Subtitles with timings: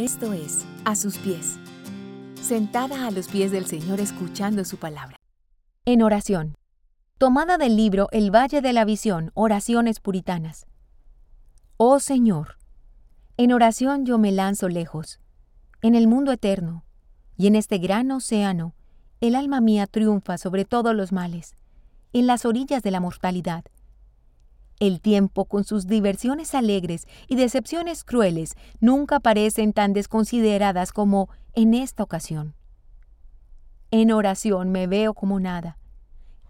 [0.00, 1.58] Esto es A sus pies.
[2.40, 5.18] Sentada a los pies del Señor escuchando su palabra.
[5.84, 6.56] En oración.
[7.18, 10.64] Tomada del libro El Valle de la Visión, Oraciones Puritanas.
[11.76, 12.56] Oh Señor,
[13.36, 15.20] en oración yo me lanzo lejos,
[15.82, 16.82] en el mundo eterno,
[17.36, 18.74] y en este gran océano,
[19.20, 21.56] el alma mía triunfa sobre todos los males,
[22.14, 23.66] en las orillas de la mortalidad
[24.80, 31.74] el tiempo, con sus diversiones alegres y decepciones crueles, nunca parecen tan desconsideradas como en
[31.74, 32.54] esta ocasión.
[33.90, 35.76] En oración me veo como nada.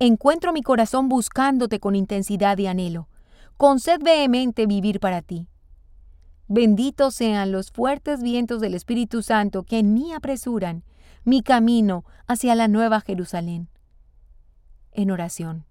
[0.00, 3.08] Encuentro mi corazón buscándote con intensidad y anhelo,
[3.56, 5.46] con sed vehemente vivir para ti.
[6.48, 10.84] Benditos sean los fuertes vientos del Espíritu Santo que en mí apresuran
[11.24, 13.68] mi camino hacia la nueva Jerusalén.
[14.92, 15.64] En oración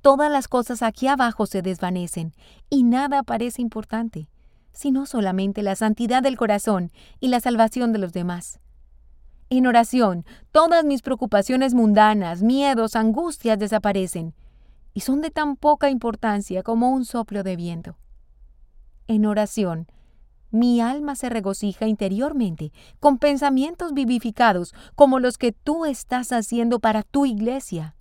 [0.00, 2.34] todas las cosas aquí abajo se desvanecen
[2.70, 4.28] y nada parece importante,
[4.72, 8.60] sino solamente la santidad del corazón y la salvación de los demás.
[9.50, 14.34] En oración, todas mis preocupaciones mundanas, miedos, angustias desaparecen
[14.94, 17.96] y son de tan poca importancia como un soplo de viento.
[19.06, 19.86] En oración,
[20.50, 27.02] mi alma se regocija interiormente con pensamientos vivificados como los que tú estás haciendo para
[27.02, 27.94] tu iglesia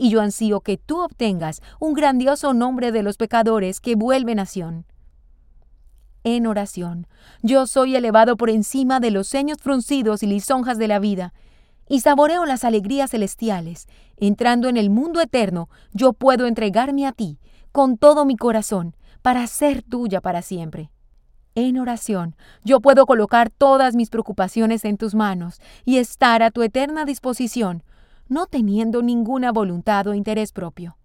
[0.00, 4.46] y yo ansío que tú obtengas un grandioso nombre de los pecadores que vuelven a
[4.46, 4.86] Sión.
[6.24, 7.06] En oración,
[7.42, 11.34] yo soy elevado por encima de los ceños fruncidos y lisonjas de la vida,
[11.86, 13.88] y saboreo las alegrías celestiales.
[14.16, 17.38] Entrando en el mundo eterno, yo puedo entregarme a ti
[17.70, 20.90] con todo mi corazón, para ser tuya para siempre.
[21.54, 26.62] En oración, yo puedo colocar todas mis preocupaciones en tus manos y estar a tu
[26.62, 27.82] eterna disposición,
[28.30, 30.96] no teniendo ninguna voluntad o interés propio.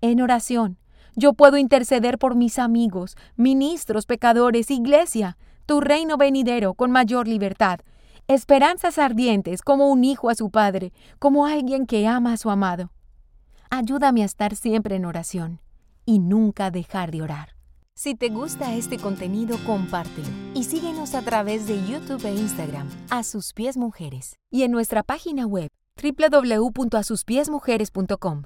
[0.00, 0.78] En oración,
[1.16, 7.80] yo puedo interceder por mis amigos, ministros, pecadores, iglesia, tu reino venidero con mayor libertad,
[8.28, 12.92] esperanzas ardientes como un hijo a su padre, como alguien que ama a su amado.
[13.70, 15.60] Ayúdame a estar siempre en oración
[16.04, 17.56] y nunca dejar de orar.
[17.94, 23.24] Si te gusta este contenido, compártelo y síguenos a través de YouTube e Instagram, a
[23.24, 25.68] sus pies mujeres, y en nuestra página web
[26.02, 28.42] www.asuspiesmujeres.com.